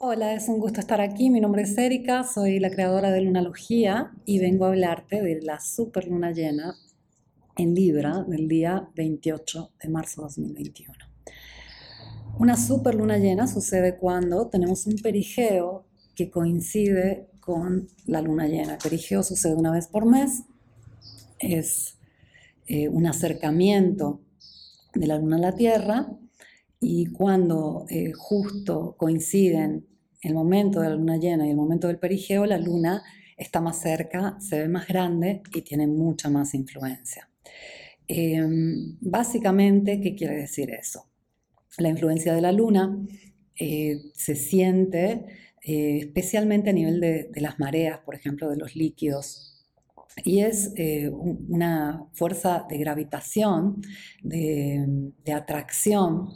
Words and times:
Hola, 0.00 0.32
es 0.32 0.48
un 0.48 0.60
gusto 0.60 0.78
estar 0.78 1.00
aquí. 1.00 1.28
Mi 1.28 1.40
nombre 1.40 1.62
es 1.62 1.76
Erika, 1.76 2.22
soy 2.22 2.60
la 2.60 2.70
creadora 2.70 3.10
de 3.10 3.20
Lunalogía 3.20 4.12
y 4.24 4.38
vengo 4.38 4.64
a 4.64 4.68
hablarte 4.68 5.20
de 5.20 5.42
la 5.42 5.58
super 5.58 6.06
luna 6.06 6.30
llena 6.30 6.76
en 7.56 7.74
Libra 7.74 8.22
del 8.28 8.46
día 8.46 8.88
28 8.94 9.72
de 9.82 9.88
marzo 9.88 10.20
de 10.20 10.26
2021. 10.28 10.94
Una 12.38 12.56
super 12.56 12.94
luna 12.94 13.18
llena 13.18 13.48
sucede 13.48 13.96
cuando 13.96 14.46
tenemos 14.46 14.86
un 14.86 14.94
perigeo 14.98 15.84
que 16.14 16.30
coincide 16.30 17.26
con 17.40 17.88
la 18.06 18.22
luna 18.22 18.46
llena. 18.46 18.74
El 18.74 18.78
perigeo 18.78 19.24
sucede 19.24 19.56
una 19.56 19.72
vez 19.72 19.88
por 19.88 20.06
mes, 20.06 20.44
es 21.40 21.98
eh, 22.68 22.88
un 22.88 23.04
acercamiento 23.08 24.20
de 24.94 25.08
la 25.08 25.18
luna 25.18 25.38
a 25.38 25.40
la 25.40 25.56
Tierra 25.56 26.08
y 26.80 27.06
cuando 27.06 27.86
eh, 27.88 28.12
justo 28.12 28.94
coinciden 28.96 29.86
el 30.22 30.34
momento 30.34 30.80
de 30.80 30.90
la 30.90 30.94
luna 30.96 31.16
llena 31.16 31.46
y 31.46 31.50
el 31.50 31.56
momento 31.56 31.88
del 31.88 31.98
perigeo, 31.98 32.46
la 32.46 32.58
luna 32.58 33.02
está 33.36 33.60
más 33.60 33.80
cerca, 33.80 34.36
se 34.40 34.60
ve 34.60 34.68
más 34.68 34.86
grande 34.86 35.42
y 35.54 35.62
tiene 35.62 35.86
mucha 35.86 36.28
más 36.28 36.54
influencia. 36.54 37.28
Em, 38.06 38.96
básicamente, 39.00 40.00
¿qué 40.00 40.14
quiere 40.14 40.36
decir 40.36 40.70
eso? 40.70 41.06
La 41.78 41.88
influencia 41.88 42.34
de 42.34 42.40
la 42.40 42.52
luna 42.52 42.96
eh, 43.56 44.00
se 44.14 44.34
siente 44.34 45.26
eh, 45.62 45.98
especialmente 46.02 46.70
a 46.70 46.72
nivel 46.72 47.00
de, 47.00 47.30
las 47.36 47.58
mareas, 47.58 48.00
por 48.00 48.14
ejemplo, 48.14 48.48
de 48.48 48.56
los 48.56 48.76
líquidos 48.76 49.44
y 50.24 50.40
es 50.40 50.72
una 51.48 52.04
fuerza 52.12 52.66
de 52.68 52.78
gravitación, 52.78 53.82
de, 54.20 55.12
de, 55.24 55.32
atracción 55.32 56.30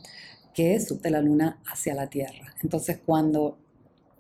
que 0.55 0.79
surte 0.81 1.11
la 1.11 1.21
luna 1.21 1.61
hacia 1.67 1.95
la 1.95 2.09
Tierra. 2.09 2.55
Entonces, 2.63 3.01
cuando 3.05 3.59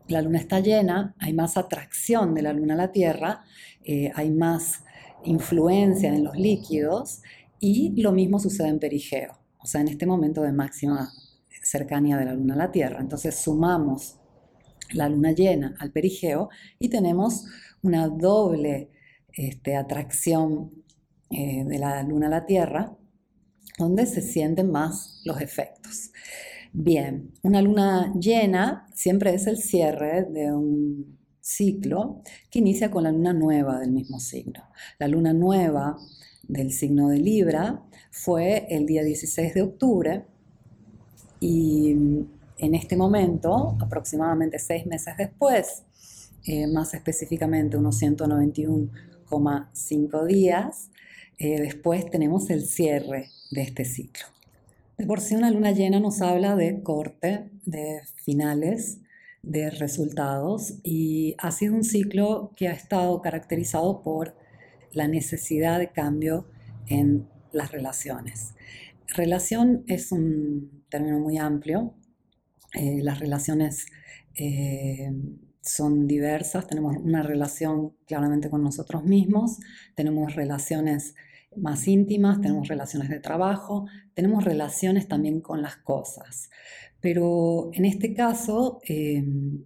la 0.08 0.22
luna 0.22 0.38
está 0.38 0.60
llena, 0.60 1.14
hay 1.18 1.32
más 1.32 1.56
atracción 1.56 2.34
de 2.34 2.42
la 2.42 2.52
luna 2.52 2.74
a 2.74 2.76
la 2.76 2.92
Tierra, 2.92 3.44
eh, 3.84 4.10
hay 4.14 4.30
más 4.30 4.84
influencia 5.24 6.14
en 6.14 6.24
los 6.24 6.36
líquidos 6.36 7.22
y 7.60 8.00
lo 8.00 8.12
mismo 8.12 8.38
sucede 8.38 8.68
en 8.68 8.78
perigeo, 8.78 9.38
o 9.58 9.66
sea, 9.66 9.80
en 9.80 9.88
este 9.88 10.06
momento 10.06 10.42
de 10.42 10.52
máxima 10.52 11.12
cercanía 11.62 12.16
de 12.16 12.24
la 12.24 12.34
luna 12.34 12.54
a 12.54 12.58
la 12.58 12.72
Tierra. 12.72 13.00
Entonces 13.00 13.36
sumamos 13.36 14.16
la 14.92 15.08
luna 15.08 15.32
llena 15.32 15.74
al 15.78 15.92
perigeo 15.92 16.50
y 16.78 16.88
tenemos 16.88 17.44
una 17.82 18.08
doble 18.08 18.90
este, 19.32 19.76
atracción 19.76 20.72
eh, 21.30 21.64
de 21.64 21.78
la 21.78 22.02
luna 22.02 22.26
a 22.26 22.30
la 22.30 22.46
Tierra 22.46 22.96
donde 23.78 24.06
se 24.06 24.22
sienten 24.22 24.70
más 24.70 25.20
los 25.24 25.40
efectos. 25.40 26.10
Bien, 26.72 27.32
una 27.42 27.60
luna 27.60 28.12
llena 28.18 28.86
siempre 28.94 29.34
es 29.34 29.46
el 29.46 29.58
cierre 29.58 30.24
de 30.24 30.52
un 30.52 31.18
ciclo 31.40 32.22
que 32.50 32.60
inicia 32.60 32.90
con 32.90 33.04
la 33.04 33.12
luna 33.12 33.32
nueva 33.32 33.78
del 33.78 33.92
mismo 33.92 34.20
signo. 34.20 34.62
La 34.98 35.08
luna 35.08 35.32
nueva 35.32 35.98
del 36.48 36.72
signo 36.72 37.08
de 37.08 37.18
Libra 37.18 37.82
fue 38.10 38.66
el 38.70 38.86
día 38.86 39.02
16 39.02 39.54
de 39.54 39.62
octubre 39.62 40.24
y 41.40 41.96
en 42.62 42.74
este 42.74 42.96
momento, 42.96 43.76
aproximadamente 43.80 44.58
seis 44.60 44.86
meses 44.86 45.16
después, 45.18 45.82
eh, 46.46 46.68
más 46.68 46.94
específicamente 46.94 47.76
unos 47.76 48.00
191,5 48.00 50.26
días, 50.26 50.91
eh, 51.44 51.60
después 51.60 52.08
tenemos 52.08 52.50
el 52.50 52.64
cierre 52.64 53.30
de 53.50 53.62
este 53.62 53.84
ciclo. 53.84 54.26
De 54.96 55.06
por 55.06 55.20
sí 55.20 55.34
una 55.34 55.50
luna 55.50 55.72
llena 55.72 55.98
nos 55.98 56.22
habla 56.22 56.54
de 56.54 56.84
corte, 56.84 57.50
de 57.66 58.02
finales, 58.14 59.00
de 59.42 59.70
resultados 59.70 60.74
y 60.84 61.34
ha 61.38 61.50
sido 61.50 61.74
un 61.74 61.82
ciclo 61.82 62.52
que 62.56 62.68
ha 62.68 62.72
estado 62.72 63.20
caracterizado 63.20 64.02
por 64.02 64.36
la 64.92 65.08
necesidad 65.08 65.80
de 65.80 65.90
cambio 65.90 66.46
en 66.86 67.26
las 67.50 67.72
relaciones. 67.72 68.54
Relación 69.08 69.82
es 69.88 70.12
un 70.12 70.84
término 70.90 71.18
muy 71.18 71.38
amplio. 71.38 71.92
Eh, 72.72 73.00
las 73.02 73.18
relaciones 73.18 73.86
eh, 74.36 75.10
son 75.60 76.06
diversas. 76.06 76.68
Tenemos 76.68 76.98
una 76.98 77.24
relación 77.24 77.94
claramente 78.06 78.48
con 78.48 78.62
nosotros 78.62 79.02
mismos, 79.02 79.58
tenemos 79.96 80.36
relaciones 80.36 81.16
más 81.56 81.88
íntimas, 81.88 82.40
tenemos 82.40 82.68
relaciones 82.68 83.08
de 83.08 83.20
trabajo, 83.20 83.86
tenemos 84.14 84.44
relaciones 84.44 85.08
también 85.08 85.40
con 85.40 85.62
las 85.62 85.76
cosas. 85.76 86.50
Pero 87.00 87.70
en 87.74 87.84
este 87.84 88.14
caso, 88.14 88.80
em, 88.84 89.64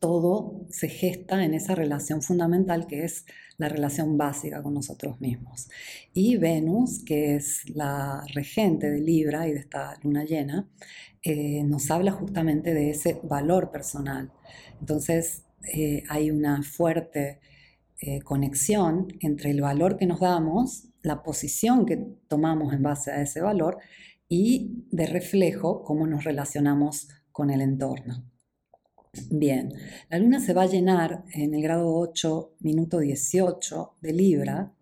todo 0.00 0.66
se 0.70 0.88
gesta 0.88 1.44
en 1.44 1.54
esa 1.54 1.74
relación 1.74 2.22
fundamental 2.22 2.86
que 2.86 3.04
es 3.04 3.24
la 3.58 3.68
relación 3.68 4.18
básica 4.18 4.62
con 4.62 4.74
nosotros 4.74 5.20
mismos. 5.20 5.68
Y 6.12 6.36
Venus, 6.36 7.02
que 7.04 7.36
es 7.36 7.68
la 7.70 8.24
regente 8.34 8.90
de 8.90 9.00
Libra 9.00 9.48
y 9.48 9.52
de 9.52 9.60
esta 9.60 9.98
luna 10.02 10.24
llena, 10.24 10.68
eh, 11.22 11.62
nos 11.64 11.90
habla 11.90 12.12
justamente 12.12 12.74
de 12.74 12.90
ese 12.90 13.20
valor 13.22 13.70
personal. 13.70 14.32
Entonces 14.80 15.44
eh, 15.74 16.04
hay 16.08 16.30
una 16.30 16.62
fuerte 16.62 17.40
eh, 18.00 18.20
conexión 18.20 19.08
entre 19.20 19.50
el 19.50 19.62
valor 19.62 19.96
que 19.96 20.06
nos 20.06 20.20
damos 20.20 20.88
la 21.06 21.22
posición 21.22 21.86
que 21.86 21.96
tomamos 22.26 22.74
en 22.74 22.82
base 22.82 23.12
a 23.12 23.22
ese 23.22 23.40
valor 23.40 23.78
y 24.28 24.84
de 24.90 25.06
reflejo 25.06 25.84
cómo 25.84 26.06
nos 26.06 26.24
relacionamos 26.24 27.08
con 27.30 27.50
el 27.50 27.60
entorno. 27.60 28.28
Bien, 29.30 29.72
la 30.10 30.18
luna 30.18 30.40
se 30.40 30.52
va 30.52 30.62
a 30.62 30.66
llenar 30.66 31.24
en 31.32 31.54
el 31.54 31.62
grado 31.62 31.94
8, 31.94 32.56
minuto 32.60 32.98
18 32.98 33.94
de 34.00 34.12
Libra. 34.12 34.72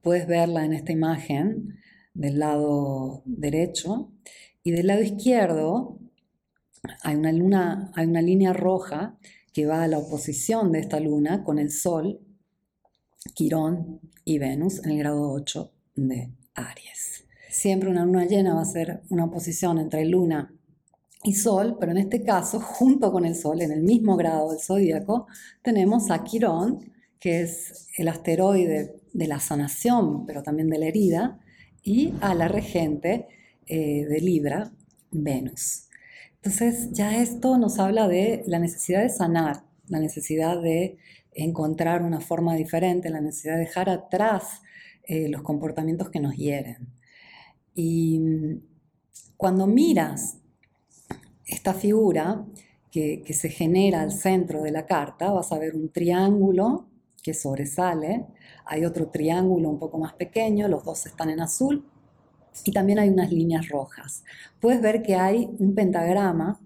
Puedes 0.00 0.26
verla 0.26 0.64
en 0.64 0.72
esta 0.72 0.92
imagen 0.92 1.78
del 2.14 2.38
lado 2.38 3.22
derecho 3.26 4.10
y 4.62 4.70
del 4.70 4.86
lado 4.86 5.02
izquierdo 5.02 5.98
hay 7.02 7.16
una 7.16 7.32
luna, 7.32 7.92
hay 7.94 8.06
una 8.06 8.22
línea 8.22 8.54
roja 8.54 9.18
que 9.52 9.66
va 9.66 9.82
a 9.82 9.88
la 9.88 9.98
oposición 9.98 10.72
de 10.72 10.80
esta 10.80 10.98
luna 11.00 11.44
con 11.44 11.58
el 11.58 11.70
sol 11.70 12.20
Quirón 13.34 14.00
y 14.24 14.38
Venus 14.38 14.84
en 14.84 14.92
el 14.92 14.98
grado 14.98 15.30
8 15.32 15.72
de 15.96 16.30
Aries. 16.54 17.24
Siempre 17.50 17.90
una 17.90 18.04
luna 18.04 18.24
llena 18.26 18.54
va 18.54 18.62
a 18.62 18.64
ser 18.66 19.02
una 19.10 19.24
oposición 19.24 19.78
entre 19.78 20.04
Luna 20.04 20.54
y 21.22 21.34
Sol, 21.34 21.76
pero 21.78 21.92
en 21.92 21.98
este 21.98 22.22
caso, 22.22 22.60
junto 22.60 23.12
con 23.12 23.24
el 23.24 23.34
Sol, 23.34 23.60
en 23.60 23.72
el 23.72 23.82
mismo 23.82 24.16
grado 24.16 24.50
del 24.50 24.60
zodíaco, 24.60 25.26
tenemos 25.62 26.10
a 26.10 26.24
Quirón, 26.24 26.92
que 27.18 27.42
es 27.42 27.88
el 27.98 28.08
asteroide 28.08 29.00
de 29.12 29.26
la 29.26 29.40
sanación, 29.40 30.24
pero 30.26 30.42
también 30.42 30.70
de 30.70 30.78
la 30.78 30.86
herida, 30.86 31.40
y 31.82 32.14
a 32.20 32.34
la 32.34 32.48
regente 32.48 33.26
eh, 33.66 34.06
de 34.06 34.20
Libra, 34.20 34.72
Venus. 35.10 35.88
Entonces, 36.36 36.92
ya 36.92 37.20
esto 37.20 37.58
nos 37.58 37.78
habla 37.78 38.08
de 38.08 38.42
la 38.46 38.58
necesidad 38.58 39.02
de 39.02 39.10
sanar, 39.10 39.64
la 39.90 40.00
necesidad 40.00 40.60
de 40.62 40.96
encontrar 41.32 42.02
una 42.02 42.20
forma 42.20 42.54
diferente, 42.54 43.10
la 43.10 43.20
necesidad 43.20 43.54
de 43.54 43.60
dejar 43.60 43.90
atrás 43.90 44.62
eh, 45.04 45.28
los 45.28 45.42
comportamientos 45.42 46.08
que 46.08 46.20
nos 46.20 46.34
hieren. 46.36 46.88
Y 47.74 48.18
mm, 48.18 48.62
cuando 49.36 49.66
miras 49.66 50.38
esta 51.46 51.74
figura 51.74 52.46
que, 52.90 53.22
que, 53.22 53.34
se 53.34 53.50
genera 53.50 54.00
al 54.00 54.12
centro 54.12 54.62
de 54.62 54.70
la 54.70 54.86
carta, 54.86 55.30
vas 55.30 55.52
a 55.52 55.58
ver 55.58 55.76
un 55.76 55.90
triángulo 55.90 56.88
que 57.22 57.34
sobresale, 57.34 58.26
hay 58.64 58.84
otro 58.84 59.08
triángulo 59.08 59.68
un 59.68 59.78
poco 59.78 59.98
más 59.98 60.14
pequeño, 60.14 60.68
los 60.68 60.84
dos 60.84 61.04
están 61.06 61.28
en 61.30 61.40
azul, 61.40 61.84
y 62.64 62.72
también 62.72 62.98
hay 62.98 63.08
unas 63.08 63.32
líneas 63.32 63.68
rojas. 63.68 64.24
Puedes 64.60 64.80
ver 64.80 65.02
que 65.02 65.14
hay 65.14 65.48
un 65.58 65.74
pentagrama. 65.74 66.60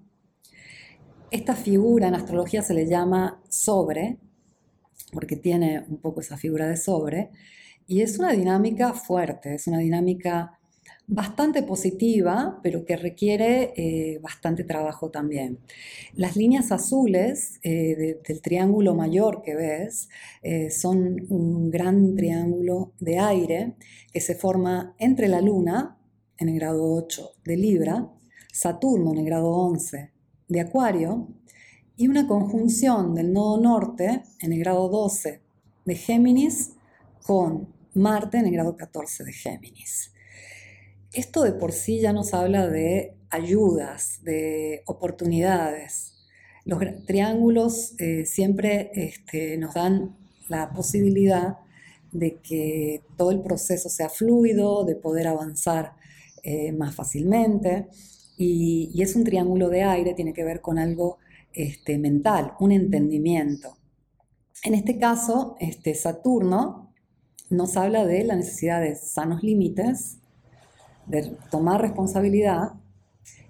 Esta 1.34 1.56
figura 1.56 2.06
en 2.06 2.14
astrología 2.14 2.62
se 2.62 2.74
le 2.74 2.86
llama 2.86 3.42
sobre, 3.48 4.18
porque 5.12 5.34
tiene 5.34 5.84
un 5.88 5.96
poco 5.96 6.20
esa 6.20 6.36
figura 6.36 6.68
de 6.68 6.76
sobre, 6.76 7.30
y 7.88 8.02
es 8.02 8.20
una 8.20 8.30
dinámica 8.30 8.92
fuerte, 8.92 9.56
es 9.56 9.66
una 9.66 9.78
dinámica 9.78 10.60
bastante 11.08 11.64
positiva, 11.64 12.60
pero 12.62 12.84
que 12.84 12.96
requiere 12.96 13.72
eh, 13.74 14.20
bastante 14.20 14.62
trabajo 14.62 15.10
también. 15.10 15.58
Las 16.14 16.36
líneas 16.36 16.70
azules 16.70 17.58
eh, 17.64 18.20
del 18.24 18.40
triángulo 18.40 18.94
mayor 18.94 19.42
que 19.42 19.56
ves 19.56 20.08
eh, 20.40 20.70
son 20.70 21.26
un 21.30 21.68
gran 21.68 22.14
triángulo 22.14 22.92
de 23.00 23.18
aire 23.18 23.74
que 24.12 24.20
se 24.20 24.36
forma 24.36 24.94
entre 25.00 25.26
la 25.26 25.40
Luna, 25.40 25.98
en 26.38 26.48
el 26.48 26.60
grado 26.60 26.94
8 26.94 27.28
de 27.44 27.56
Libra, 27.56 28.08
Saturno 28.52 29.10
en 29.10 29.18
el 29.18 29.24
grado 29.24 29.50
11 29.50 30.13
de 30.48 30.60
Acuario, 30.60 31.28
y 31.96 32.08
una 32.08 32.26
conjunción 32.26 33.14
del 33.14 33.32
nodo 33.32 33.60
norte 33.60 34.22
en 34.40 34.52
el 34.52 34.58
grado 34.58 34.88
12 34.88 35.40
de 35.84 35.94
Géminis 35.94 36.72
con 37.22 37.68
Marte 37.94 38.38
en 38.38 38.46
el 38.46 38.52
grado 38.52 38.76
14 38.76 39.24
de 39.24 39.32
Géminis. 39.32 40.12
esto 41.12 41.42
de 41.44 41.52
por 41.52 41.72
sí 41.72 42.00
ya 42.00 42.12
nos 42.12 42.34
habla 42.34 42.68
de 42.68 43.14
ayudas, 43.30 44.20
de 44.24 44.82
oportunidades. 44.86 46.14
Los 46.64 46.80
triángulos 47.06 47.94
eh, 47.98 48.26
siempre 48.26 48.90
este, 48.94 49.56
nos 49.58 49.74
dan 49.74 50.16
la 50.48 50.72
posibilidad 50.72 51.58
de 52.10 52.38
que 52.40 53.02
todo 53.16 53.30
el 53.30 53.42
proceso 53.42 53.88
sea 53.88 54.08
fluido, 54.08 54.84
de 54.84 54.96
poder 54.96 55.28
avanzar 55.28 55.94
eh, 56.42 56.72
más 56.72 56.94
fácilmente. 56.94 57.88
Y, 58.36 59.00
es 59.00 59.16
un 59.16 59.24
triángulo 59.24 59.68
de 59.68 59.82
aire, 59.82 60.14
tiene 60.14 60.32
que 60.32 60.44
ver 60.44 60.60
con 60.60 60.78
algo 60.78 61.18
este, 61.52 61.98
mental, 61.98 62.52
un 62.58 62.72
entendimiento. 62.72 63.76
En 64.64 64.74
este 64.74 64.98
caso, 64.98 65.56
este, 65.60 65.94
Saturno 65.94 66.92
nos 67.50 67.76
habla 67.76 68.06
de 68.06 68.24
la 68.24 68.36
necesidad 68.36 68.80
de 68.80 68.96
sanos 68.96 69.42
límites, 69.42 70.18
de 71.06 71.36
tomar 71.50 71.80
responsabilidad, 71.80 72.72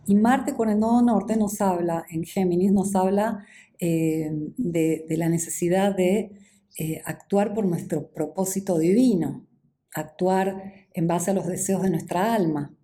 y 0.07 0.15
Marte 0.15 0.55
con 0.55 0.69
el 0.69 0.79
nodo 0.79 1.03
norte 1.03 1.37
nos 1.37 1.61
habla, 1.61 2.05
en 2.11 2.25
Géminis, 2.25 2.73
nos 2.73 2.95
habla 2.95 3.47
eh, 3.79 4.31
de, 4.57 5.05
la 5.11 5.29
necesidad 5.29 5.97
de 5.97 6.33
eh, 6.79 7.03
actuar 7.05 7.55
por 7.55 7.65
nuestro 7.65 8.09
propósito 8.09 8.79
divino, 8.79 9.47
actuar 9.95 10.73
en 10.93 11.07
base 11.07 11.31
a 11.31 11.35
los 11.35 11.47
deseos 11.47 11.83
de 11.83 11.91
nuestra 11.91 12.35
alma. 12.35 12.75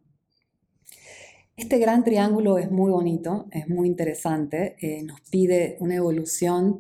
Este 1.61 1.79
gran 1.79 2.05
triángulo 2.05 2.57
es 2.57 2.71
muy 2.71 2.91
bonito, 2.91 3.47
es 3.51 3.69
muy 3.69 3.87
interesante, 3.87 4.77
eh, 4.81 5.03
nos 5.03 5.21
pide 5.21 5.77
una 5.81 5.95
evolución 5.95 6.79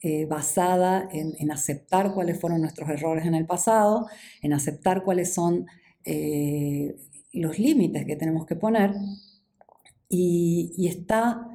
eh, 0.00 0.24
basada 0.24 1.06
en, 1.12 1.50
aceptar 1.50 2.14
cuáles 2.14 2.40
fueron 2.40 2.62
nuestros 2.62 2.88
errores 2.88 3.26
en 3.26 3.34
el 3.34 3.44
pasado, 3.44 4.06
en 4.40 4.54
aceptar 4.54 5.04
cuáles 5.04 5.34
son 5.34 5.66
eh, 6.06 6.96
los 7.34 7.58
límites 7.58 8.06
que 8.06 8.16
tenemos 8.16 8.46
que 8.46 8.56
poner 8.56 8.94
y, 10.08 10.86
está 10.88 11.46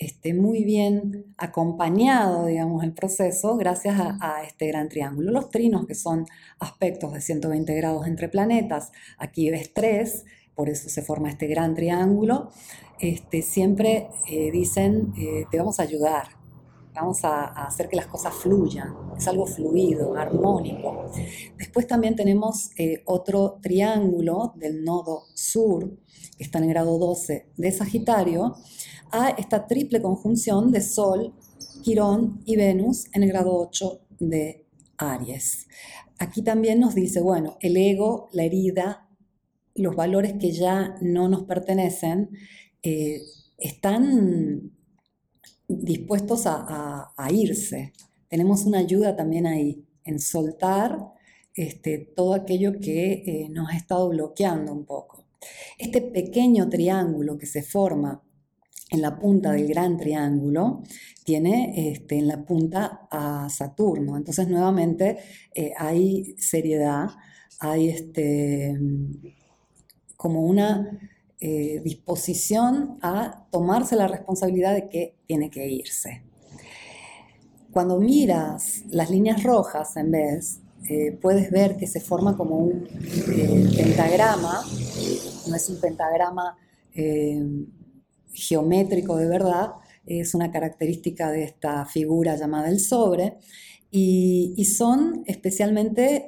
este, 0.00 0.34
muy 0.34 0.64
bien 0.64 1.36
acompañado, 1.38 2.46
digamos, 2.46 2.82
el 2.82 2.94
proceso 2.94 3.56
gracias 3.56 4.00
a, 4.00 4.18
a, 4.20 4.42
este 4.42 4.66
gran 4.66 4.88
triángulo. 4.88 5.30
Los 5.30 5.50
trinos, 5.50 5.86
que 5.86 5.94
son 5.94 6.26
aspectos 6.58 7.12
de 7.12 7.20
120 7.20 7.72
grados 7.76 8.08
entre 8.08 8.28
planetas, 8.28 8.90
aquí 9.18 9.50
ves 9.50 9.72
tres, 9.72 10.24
por 10.54 10.68
eso 10.68 10.88
se 10.88 11.02
forma 11.02 11.30
este 11.30 11.46
gran 11.46 11.74
triángulo, 11.74 12.50
este, 13.00 13.42
siempre 13.42 14.08
eh, 14.28 14.50
dicen, 14.50 15.12
eh, 15.18 15.44
te 15.50 15.58
vamos 15.58 15.80
a 15.80 15.82
ayudar, 15.82 16.28
vamos 16.94 17.24
a, 17.24 17.46
hacer 17.66 17.88
que 17.88 17.96
las 17.96 18.06
cosas 18.06 18.32
fluyan, 18.34 18.94
es 19.16 19.26
algo 19.26 19.46
fluido, 19.46 20.14
armónico. 20.14 21.10
Después 21.58 21.86
también 21.86 22.14
tenemos 22.14 22.70
eh, 22.78 23.02
otro 23.06 23.58
triángulo 23.60 24.52
del 24.56 24.84
nodo 24.84 25.24
sur, 25.34 25.98
que 26.36 26.44
está 26.44 26.58
en 26.58 26.64
el 26.64 26.70
grado 26.70 26.98
12 26.98 27.50
de 27.56 27.72
Sagitario, 27.72 28.54
a 29.10 29.30
esta 29.30 29.66
triple 29.66 30.00
conjunción 30.00 30.70
de 30.70 30.80
Sol, 30.80 31.34
Quirón 31.82 32.40
y 32.44 32.56
Venus 32.56 33.06
en 33.12 33.24
el 33.24 33.28
grado 33.28 33.54
8 33.54 34.00
de 34.20 34.66
Aries. 34.98 35.66
Aquí 36.18 36.42
también 36.42 36.80
nos 36.80 36.94
dice, 36.94 37.20
bueno, 37.20 37.56
el 37.60 37.76
ego, 37.76 38.28
la 38.32 38.44
herida, 38.44 39.03
los 39.74 39.96
valores 39.96 40.34
que 40.34 40.52
ya 40.52 40.96
no 41.00 41.28
nos 41.28 41.44
pertenecen 41.44 42.30
eh, 42.82 43.20
están 43.58 44.72
dispuestos 45.68 46.44
a, 46.46 47.12
irse. 47.30 47.92
Tenemos 48.28 48.64
una 48.64 48.78
ayuda 48.78 49.16
también 49.16 49.46
ahí, 49.46 49.84
en 50.04 50.18
soltar 50.18 50.98
este, 51.54 51.98
todo 51.98 52.34
aquello 52.34 52.78
que 52.80 53.12
eh, 53.12 53.48
nos 53.50 53.70
ha 53.70 53.76
estado 53.76 54.08
bloqueando 54.10 54.72
un 54.72 54.84
poco. 54.84 55.24
Este 55.78 56.00
pequeño 56.00 56.68
triángulo 56.68 57.38
que 57.38 57.46
se 57.46 57.62
forma 57.62 58.22
en 58.90 59.02
la 59.02 59.18
punta 59.18 59.52
del 59.52 59.66
gran 59.66 59.96
triángulo 59.96 60.82
tiene 61.24 61.90
este, 61.90 62.18
en 62.18 62.28
la 62.28 62.44
punta 62.44 63.08
a 63.10 63.48
Saturno. 63.48 64.16
Entonces 64.16 64.48
nuevamente 64.48 65.18
eh, 65.54 65.72
hay 65.76 66.34
seriedad, 66.38 67.08
hay 67.60 67.88
este, 67.88 68.78
como 70.24 70.40
una 70.40 70.98
eh, 71.38 71.82
disposición 71.84 72.96
a 73.02 73.46
tomarse 73.50 73.94
la 73.94 74.08
responsabilidad 74.08 74.72
de 74.72 74.88
que 74.88 75.16
tiene 75.26 75.50
que 75.50 75.68
irse. 75.68 76.22
Cuando 77.70 78.00
miras 78.00 78.84
las 78.88 79.10
líneas 79.10 79.42
rojas 79.42 79.98
en 79.98 80.10
vez, 80.10 80.60
eh, 80.88 81.12
puedes 81.20 81.50
ver 81.50 81.76
que 81.76 81.86
se 81.86 82.00
forma 82.00 82.38
como 82.38 82.56
un 82.56 82.88
eh, 82.88 83.70
pentagrama, 83.76 84.64
no 85.46 85.56
es 85.56 85.68
un 85.68 85.78
pentagrama 85.78 86.56
geométrico 88.32 89.16
de 89.16 89.26
verdad, 89.26 89.72
es 90.06 90.34
una 90.34 90.50
característica 90.50 91.30
de 91.30 91.44
esta 91.44 91.84
figura 91.84 92.36
llamada 92.36 92.70
el 92.70 92.80
sobre, 92.80 93.36
y, 93.90 94.64
son 94.64 95.22
especialmente 95.26 96.26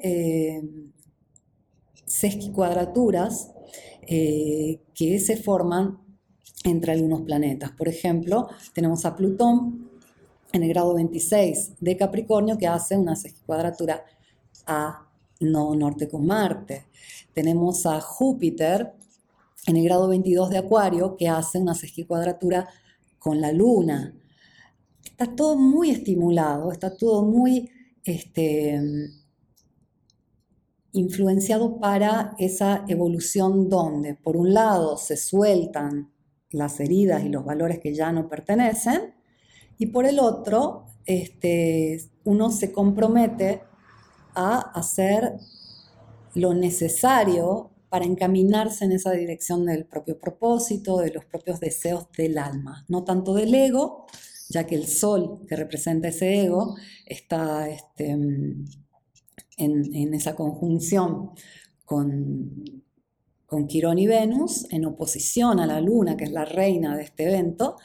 sesquicuadraturas 2.04 3.55
eh, 4.06 4.80
que 4.94 5.18
se 5.18 5.36
forman 5.36 5.98
entre 6.64 6.92
algunos 6.92 7.22
planetas. 7.22 7.72
Por 7.72 7.88
ejemplo, 7.88 8.48
tenemos 8.74 9.04
a 9.04 9.16
Plutón 9.16 9.90
en 10.52 10.62
el 10.62 10.68
grado 10.68 10.94
26 10.94 11.74
de 11.80 11.96
Capricornio 11.96 12.58
que 12.58 12.66
hace 12.66 12.96
una 12.96 13.14
cuadratura 13.44 14.04
a 14.66 15.08
no 15.40 15.74
norte 15.74 16.08
con 16.08 16.26
Marte. 16.26 16.86
Tenemos 17.34 17.86
a 17.86 18.00
Júpiter 18.00 18.92
en 19.66 19.76
el 19.76 19.84
grado 19.84 20.08
22 20.08 20.50
de 20.50 20.58
Acuario 20.58 21.16
que 21.16 21.28
hace 21.28 21.58
una 21.58 21.74
cuadratura 22.06 22.68
con 23.18 23.40
la 23.40 23.52
Luna. 23.52 24.14
Está 25.04 25.34
todo 25.34 25.56
muy 25.56 25.90
estimulado, 25.90 26.72
está 26.72 26.96
todo 26.96 27.24
muy 27.24 27.70
este, 28.04 28.80
influenciado 30.92 31.78
para 31.78 32.34
esa 32.38 32.84
evolución 32.88 33.68
donde, 33.68 34.14
por 34.14 34.36
un 34.36 34.54
lado, 34.54 34.96
se 34.96 35.16
sueltan 35.16 36.12
las 36.50 36.80
heridas 36.80 37.24
y 37.24 37.28
los 37.28 37.44
valores 37.44 37.80
que 37.80 37.94
ya 37.94 38.12
no 38.12 38.28
pertenecen, 38.28 39.14
y 39.78 39.86
por 39.86 40.06
el 40.06 40.18
otro, 40.18 40.86
este, 41.04 42.00
uno 42.24 42.50
se 42.50 42.72
compromete 42.72 43.62
a 44.34 44.58
hacer 44.58 45.34
lo 46.34 46.54
necesario 46.54 47.70
para 47.88 48.04
encaminarse 48.04 48.84
en 48.84 48.92
esa 48.92 49.12
dirección 49.12 49.64
del 49.64 49.86
propio 49.86 50.18
propósito, 50.18 50.98
de 50.98 51.12
los 51.12 51.24
propios 51.24 51.60
deseos 51.60 52.08
del 52.16 52.36
alma, 52.38 52.84
no 52.88 53.04
tanto 53.04 53.34
del 53.34 53.54
ego, 53.54 54.06
ya 54.48 54.66
que 54.66 54.74
el 54.74 54.86
sol 54.86 55.40
que 55.48 55.56
representa 55.56 56.08
ese 56.08 56.42
ego 56.42 56.76
está 57.06 57.68
este, 57.68 58.16
en, 59.56 60.14
esa 60.14 60.34
conjunción 60.34 61.30
con, 61.84 62.82
con 63.46 63.66
Quirón 63.66 63.98
y 63.98 64.06
Venus, 64.06 64.66
en 64.70 64.84
oposición 64.84 65.60
a 65.60 65.66
la 65.66 65.80
Luna, 65.80 66.16
que 66.16 66.24
es 66.24 66.32
la 66.32 66.44
reina 66.44 66.96
de 66.96 67.04
este 67.04 67.24
evento, 67.24 67.76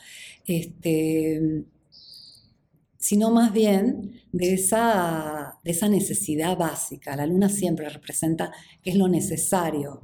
este, 0.45 1.65
sino 2.97 3.31
más 3.31 3.51
bien 3.51 4.21
de 4.31 4.53
esa, 4.53 5.59
de 5.63 5.71
esa 5.71 5.89
necesidad 5.89 6.57
básica. 6.57 7.15
La 7.15 7.25
Luna 7.25 7.49
siempre 7.49 7.89
representa 7.89 8.51
qué 8.83 8.91
es 8.91 8.95
lo 8.95 9.07
necesario 9.07 10.01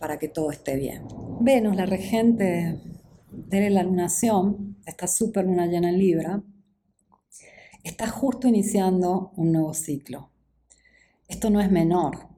para 0.00 0.18
que 0.18 0.28
todo 0.28 0.50
esté 0.50 0.76
bien. 0.76 1.04
Venus, 1.40 1.76
la 1.76 1.86
regente 1.86 2.80
de 3.30 3.70
la 3.70 3.84
lunación, 3.84 4.76
esta 4.84 5.06
super 5.06 5.44
luna 5.44 5.66
llena 5.66 5.90
en 5.90 5.98
Libra, 5.98 6.42
está 7.84 8.08
justo 8.08 8.48
iniciando 8.48 9.30
un 9.36 9.52
nuevo 9.52 9.74
ciclo. 9.74 10.31
Esto 11.32 11.48
no 11.48 11.62
es 11.62 11.70
menor, 11.70 12.28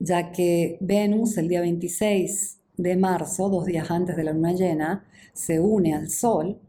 ya 0.00 0.32
que 0.32 0.78
Venus 0.80 1.38
el 1.38 1.46
día 1.46 1.60
26 1.60 2.58
de 2.76 2.96
marzo, 2.96 3.48
dos 3.48 3.66
días 3.66 3.88
antes 3.88 4.16
de 4.16 4.24
la 4.24 4.32
luna 4.32 4.52
llena, 4.52 5.06
se 5.32 5.60
une 5.60 5.94
al 5.94 6.10
Sol 6.10 6.60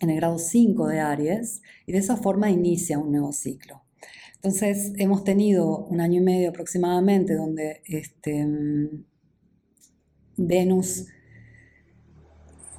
en 0.00 0.10
el 0.10 0.16
grado 0.16 0.38
5 0.38 0.88
de 0.88 0.98
Aries 0.98 1.62
y 1.86 1.92
de 1.92 1.98
esa 1.98 2.16
forma 2.16 2.50
inicia 2.50 2.98
un 2.98 3.12
nuevo 3.12 3.30
ciclo. 3.32 3.84
Entonces 4.34 4.94
hemos 4.96 5.22
tenido 5.22 5.86
un 5.86 6.00
año 6.00 6.20
y 6.20 6.24
medio 6.24 6.48
aproximadamente 6.48 7.36
donde 7.36 7.80
este, 7.84 8.48
Venus 10.36 11.06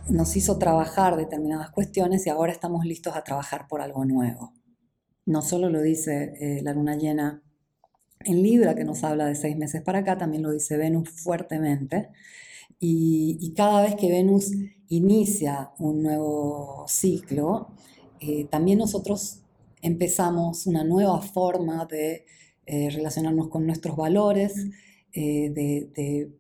nos 0.10 0.36
hizo 0.36 0.58
trabajar 0.58 1.16
determinadas 1.16 1.70
cuestiones 1.70 2.28
y 2.28 2.30
ahora 2.30 2.52
estamos 2.52 2.84
listos 2.84 3.16
a 3.16 3.24
trabajar 3.24 3.70
por 3.70 3.80
algo 3.80 4.04
nuevo. 4.04 4.55
No 5.26 5.42
solo 5.42 5.70
lo 5.70 5.82
dice 5.82 6.34
eh, 6.40 6.62
la 6.62 6.74
luna 6.74 6.96
llena 6.96 7.42
en 8.20 8.44
Libra, 8.44 8.76
que 8.76 8.84
nos 8.84 9.04
habla 9.04 9.26
de 9.26 9.36
seis 9.36 9.58
meses 9.58 9.82
para 9.82 10.00
acá, 10.00 10.18
también 10.18 10.44
lo 10.44 10.52
dice 10.52 10.78
Venus 10.78 11.10
fuertemente. 11.10 12.10
Y, 12.80 13.54
cada 13.56 13.82
vez 13.82 13.96
que 13.96 14.10
Venus 14.10 14.52
inicia 14.90 15.72
un 15.80 16.04
nuevo 16.04 16.86
ciclo, 16.88 17.70
eh, 18.20 18.46
también 18.46 18.80
nosotros 18.80 19.42
empezamos 19.82 20.68
una 20.68 20.84
nueva 20.84 21.22
forma 21.22 21.86
de 21.86 22.26
eh, 22.66 22.90
relacionarnos 22.92 23.48
con 23.50 23.66
nuestros 23.66 23.96
valores, 23.96 24.54
de, 25.14 26.32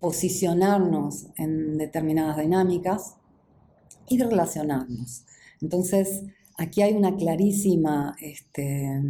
posicionarnos 0.00 1.26
en 1.36 1.78
determinadas 1.78 2.36
dinámicas 2.36 3.16
y 4.08 4.18
relacionarnos. 4.18 5.24
Entonces, 5.60 6.22
aquí 6.58 6.82
hay 6.82 6.92
una 6.92 7.16
clarísima 7.16 8.14
este, 8.20 9.00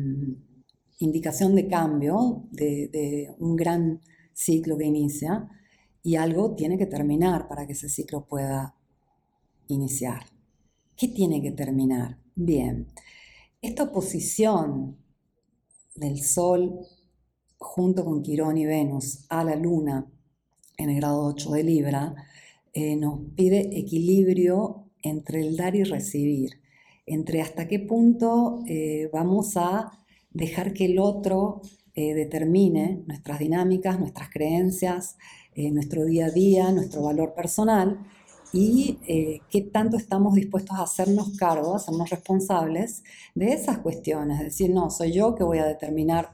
indicación 1.01 1.57
de 1.57 1.67
cambio, 1.67 2.45
de, 2.53 3.35
un 3.39 3.57
gran 3.57 4.01
ciclo 4.33 4.77
que 4.79 4.85
inicia, 4.85 5.49
y 6.03 6.17
algo 6.17 6.55
tiene 6.55 6.79
que 6.79 6.87
terminar 6.87 7.49
para 7.49 7.67
que 7.67 7.73
ese 7.73 7.89
ciclo 7.89 8.27
pueda 8.27 8.77
iniciar. 9.67 10.27
¿Qué 10.97 11.09
tiene 11.09 11.43
que 11.43 11.51
terminar? 11.51 12.19
Bien, 12.35 12.87
esta 13.61 13.85
oposición 13.85 14.97
del 15.97 16.23
Sol 16.23 16.79
junto 17.59 18.05
con 18.05 18.23
Quirón 18.23 18.57
y 18.59 18.67
Venus 18.67 19.25
a 19.29 19.43
la 19.43 19.57
Luna 19.57 20.07
en 20.77 20.91
el 20.91 20.97
grado 20.97 21.25
8 21.25 21.51
de 21.53 21.65
Libra, 21.65 22.15
eh, 22.73 22.95
nos 22.95 23.21
pide 23.35 23.77
equilibrio 23.77 24.85
entre 25.03 25.41
el 25.41 25.57
dar 25.57 25.75
y 25.75 25.83
recibir, 25.83 26.61
entre 27.11 27.41
hasta 27.41 27.69
qué 27.69 27.79
punto 27.79 28.63
eh, 28.67 29.09
vamos 29.13 29.57
a 29.57 29.93
dejar 30.31 30.73
que 30.73 30.87
el 30.87 30.99
otro 30.99 31.63
eh, 31.95 32.15
determine 32.15 33.03
nuestras 33.07 33.39
dinámicas, 33.39 33.99
nuestras 33.99 34.31
creencias, 34.31 35.17
nuestro 35.57 36.05
día 36.05 36.27
a 36.27 36.31
día, 36.31 36.71
nuestro 36.71 37.03
valor 37.03 37.35
personal 37.35 37.99
y 38.53 38.97
qué 39.51 39.61
tanto 39.73 39.97
estamos 39.97 40.35
dispuestos 40.35 40.79
a 40.79 40.85
hacernos 40.85 41.37
cargo, 41.37 41.73
a 41.73 41.79
hacernos 41.79 42.11
responsables 42.11 43.03
de 43.35 43.55
esas 43.55 43.79
cuestiones. 43.79 44.39
Es 44.39 44.45
decir, 44.45 44.71
no, 44.71 44.89
soy 44.89 45.11
yo 45.11 45.35
que 45.35 45.43
voy 45.43 45.59
a 45.59 45.67
determinar 45.67 46.31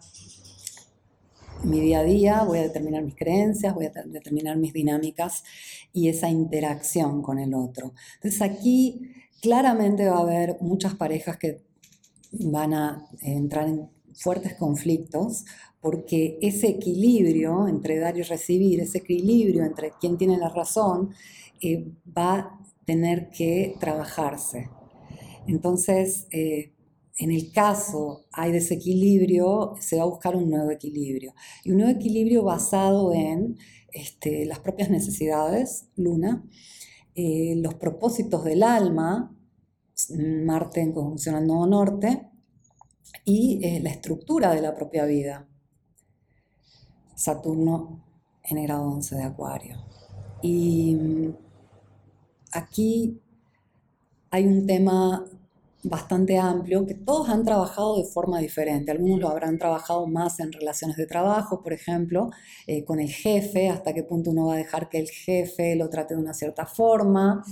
mi 1.65 1.81
día 1.81 2.01
a 2.01 2.05
día, 2.05 2.43
voy 2.43 2.59
a 2.59 2.63
determinar 2.63 3.03
mis 3.03 3.17
creencias, 3.17 3.75
voy 3.75 3.87
a 3.87 3.93
determinar 4.07 4.57
mis 4.57 4.73
dinámicas 4.73 5.45
y 5.93 6.09
esa 6.09 6.29
interacción 6.29 7.23
con 7.23 7.39
el 7.39 7.55
otro. 7.55 7.95
Entonces 8.17 8.43
aquí 8.43 9.01
claramente 9.45 10.09
va 10.09 10.17
a 10.17 10.23
haber 10.23 10.57
muchas 10.63 10.95
parejas 10.95 11.37
que 11.37 11.61
van 12.33 12.73
a 12.73 13.07
entrar 13.21 13.69
en 13.69 13.91
fuertes 14.15 14.55
conflictos 14.55 15.45
porque 15.83 16.39
ese 16.41 16.69
equilibrio 16.69 17.69
entre 17.69 17.99
dar 17.99 18.17
y 18.17 18.23
recibir, 18.23 18.81
ese 18.81 18.99
equilibrio 18.99 19.63
entre 19.65 19.93
quien 20.01 20.17
tiene 20.17 20.39
la 20.39 20.49
razón, 20.49 21.11
eh, 21.61 21.93
va 22.17 22.39
a 22.39 22.59
tener 22.87 23.29
que 23.29 23.77
trabajarse. 23.81 24.71
Entonces, 25.47 26.27
eh, 26.31 26.73
en 27.19 27.31
el 27.31 27.53
caso 27.53 28.25
hay 28.33 28.51
desequilibrio, 28.51 29.75
se 29.79 29.99
va 29.99 30.05
a 30.05 30.07
buscar 30.15 30.37
un 30.37 30.49
nuevo 30.49 30.71
equilibrio. 30.71 31.35
Y 31.65 31.71
un 31.73 31.77
nuevo 31.77 31.93
equilibrio 31.93 32.45
basado 32.45 33.13
en 33.13 33.59
este, 33.93 34.47
las 34.47 34.61
propias 34.61 34.89
necesidades, 34.89 35.89
Luna, 35.97 36.43
eh, 37.15 37.55
los 37.57 37.75
propósitos 37.75 38.45
del 38.45 38.63
alma, 38.63 39.31
Marte 40.19 40.81
en 40.81 40.93
conjunción 40.93 41.37
al 41.37 41.47
nodo 41.47 41.67
norte, 41.67 42.29
y 43.25 43.61
eh, 43.63 43.81
la 43.81 43.91
estructura 43.91 44.53
de 44.53 44.61
la 44.61 44.75
propia 44.75 45.05
vida, 45.05 45.49
Saturno 47.15 48.05
en 48.43 48.59
el 48.59 48.67
grado 48.67 48.89
11 48.89 49.17
de 49.17 49.23
Acuario. 49.23 49.77
Y 50.43 50.95
mm, 50.95 51.37
aquí 52.53 53.21
hay 54.31 54.47
un 54.47 54.67
tema 54.67 55.25
bastante 55.85 56.39
amplio 56.39 56.87
que 56.87 56.95
todos 56.95 57.29
han 57.29 57.45
trabajado 57.45 57.99
de 57.99 58.05
forma 58.05 58.41
diferente. 58.41 58.91
Algunos 58.91 59.21
lo 59.21 59.29
habrán 59.29 59.59
trabajado 59.59 60.07
más 60.07 60.41
en 60.41 60.51
relaciones 60.51 60.97
de 60.97 61.07
trabajo, 61.07 61.63
por 61.63 61.73
ejemplo, 61.73 62.31
eh, 62.67 62.85
con 62.85 63.01
el 63.01 63.11
jefe, 63.11 63.69
hasta 63.69 63.93
qué 63.93 64.03
punto 64.03 64.31
uno 64.31 64.47
va 64.47 64.55
a 64.55 64.59
dejar 64.59 64.89
que 64.89 64.99
el 64.99 65.09
jefe 65.09 65.77
lo 65.77 65.91
trate 65.91 66.15
de 66.15 66.21
una 66.21 66.35
cierta 66.35 66.67
forma, 66.67 67.45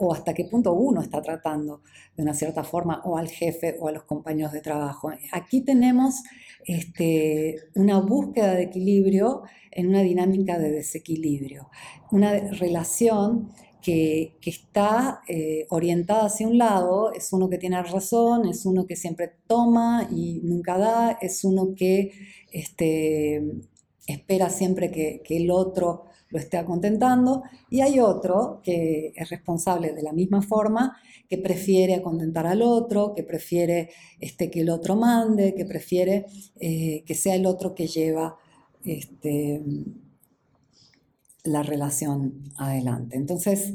o 0.00 0.14
hasta 0.14 0.32
qué 0.32 0.44
punto 0.44 0.74
uno 0.74 1.00
está 1.00 1.20
tratando 1.20 1.82
de 2.16 2.22
una 2.22 2.32
cierta 2.32 2.62
forma 2.62 3.02
o 3.04 3.18
al 3.18 3.28
jefe 3.28 3.76
o 3.80 3.88
a 3.88 3.92
los 3.92 4.04
compañeros 4.04 4.52
de 4.52 4.60
trabajo. 4.60 5.10
Aquí 5.32 5.62
tenemos 5.62 6.22
este, 6.64 7.56
una 7.74 7.98
búsqueda 7.98 8.54
de 8.54 8.62
equilibrio 8.62 9.42
en 9.72 9.88
una 9.88 10.02
dinámica 10.02 10.56
de 10.56 10.70
desequilibrio, 10.70 11.68
una 12.12 12.32
relación 12.32 13.48
que, 13.82 14.36
está 14.44 15.20
eh, 15.28 15.66
orientada 15.70 16.26
hacia 16.26 16.46
un 16.46 16.58
lado, 16.58 17.12
es 17.12 17.32
uno 17.32 17.48
que 17.48 17.58
tiene 17.58 17.82
razón, 17.82 18.46
es 18.48 18.66
uno 18.66 18.86
que 18.86 18.96
siempre 18.96 19.32
toma 19.46 20.08
y 20.10 20.40
nunca 20.42 20.78
da, 20.78 21.18
es 21.20 21.44
uno 21.44 21.74
que 21.76 22.12
este, 22.52 23.42
espera 24.06 24.50
siempre 24.50 24.90
que, 24.90 25.22
el 25.28 25.50
otro 25.50 26.04
lo 26.30 26.38
esté 26.38 26.62
contentando, 26.64 27.42
y 27.70 27.80
hay 27.80 28.00
otro 28.00 28.60
que 28.62 29.12
es 29.16 29.30
responsable 29.30 29.94
de 29.94 30.02
la 30.02 30.12
misma 30.12 30.42
forma, 30.42 30.98
que 31.28 31.38
prefiere 31.38 31.94
acontentar 31.94 32.46
al 32.46 32.62
otro, 32.62 33.14
que 33.14 33.22
prefiere 33.22 33.90
este, 34.20 34.50
que 34.50 34.60
el 34.60 34.70
otro 34.70 34.96
mande, 34.96 35.54
que 35.54 35.64
prefiere 35.64 36.26
eh, 36.60 37.02
que 37.06 37.14
sea 37.14 37.34
el 37.34 37.46
otro 37.46 37.74
que 37.74 37.86
lleva 37.86 38.36
este, 38.84 39.62
la 41.48 41.62
relación 41.62 42.44
adelante. 42.56 43.16
Entonces, 43.16 43.72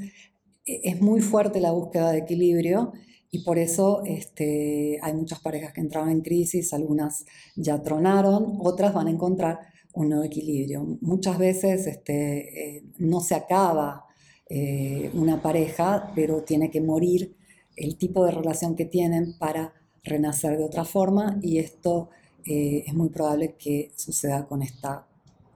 e-, 0.65 0.82
es 0.84 1.01
muy 1.01 1.22
fuerte 1.22 1.60
la 1.60 1.72
búsqueda 1.72 2.12
de 2.12 2.20
equilibrio 2.20 2.94
y 3.32 3.39
por 3.39 3.58
eso 3.58 4.03
este, 4.06 5.00
hay 5.01 5.13
muchas 5.13 5.39
parejas 5.42 5.74
que 5.74 5.82
entraron 5.82 6.10
en 6.12 6.22
crisis, 6.22 6.74
algunas 6.74 7.25
ya 7.56 7.82
tronaron, 7.82 8.58
otras 8.60 8.94
van 8.94 9.08
a 9.08 9.12
encontrar 9.12 9.60
un 9.94 10.10
nuevo 10.10 10.24
equilibrio. 10.24 10.98
Muchas 11.01 11.38
veces 11.38 11.88
este, 11.88 12.77
eh, 12.77 12.84
no 13.00 13.22
se 13.22 13.36
acaba 13.36 14.06
eh, 14.50 15.10
una 15.13 15.42
pareja, 15.42 16.12
pero 16.15 16.44
tiene 16.44 16.70
que 16.70 16.82
morir 16.82 17.36
el 17.75 17.98
tipo 17.98 18.25
de 18.25 18.32
relación 18.32 18.75
que 18.75 18.86
tienen 18.86 19.38
para 19.39 19.74
renacer 20.03 20.58
de 20.58 20.65
otra 20.65 20.86
forma 20.86 21.39
y 21.42 21.58
esto 21.58 22.10
eh, 22.46 22.84
es 22.86 22.94
muy 22.94 23.10
probable 23.10 23.56
que 23.56 23.92
suceda 23.96 24.46
con 24.48 24.62
esta 24.62 25.08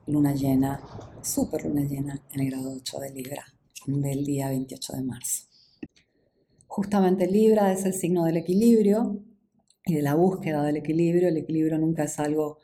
luna 0.08 0.34
llena, 0.34 0.80
super 1.22 1.64
luna 1.64 1.82
llena 1.82 2.20
en 2.32 2.40
el 2.40 2.50
grado 2.50 2.72
8 2.72 2.98
de 2.98 3.10
Libra 3.10 3.44
del 3.86 4.24
día 4.24 4.48
28 4.48 4.94
de 4.94 5.02
marzo. 5.02 5.44
Justamente 6.66 7.26
Libra 7.26 7.72
es 7.72 7.84
el 7.84 7.92
signo 7.92 8.24
del 8.24 8.38
equilibrio 8.38 9.22
y 9.84 9.94
de 9.94 10.02
la 10.02 10.14
búsqueda 10.14 10.62
del 10.62 10.78
equilibrio. 10.78 11.28
El 11.28 11.36
equilibrio 11.36 11.78
nunca 11.78 12.04
es 12.04 12.18
algo 12.18 12.58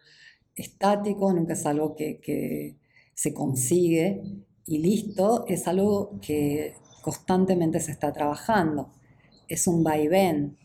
estático, 0.54 1.32
nunca 1.32 1.52
es 1.52 1.66
algo 1.66 1.94
que, 1.94 2.20
que 2.20 2.76
se 3.14 3.34
consigue 3.34 4.22
y 4.66 4.78
listo, 4.78 5.44
es 5.46 5.68
algo 5.68 6.18
que 6.20 6.74
constantemente 7.02 7.80
se 7.80 7.92
está 7.92 8.12
trabajando. 8.12 8.90
Es 9.48 9.66
un 9.66 9.84
vaivén. 9.84 10.56